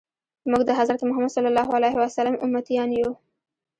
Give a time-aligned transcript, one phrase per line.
[0.49, 3.11] موږ د حضرت محمد صلی الله علیه وسلم امتیان یو.